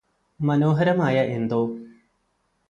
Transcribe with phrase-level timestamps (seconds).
[0.39, 1.61] മനോഹരമായ എന്തോ